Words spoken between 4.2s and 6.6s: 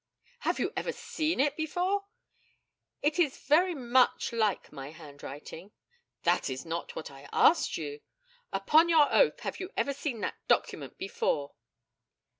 like my handwriting. That